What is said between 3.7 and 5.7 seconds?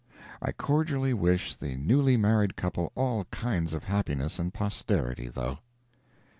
of happiness and posterity, though.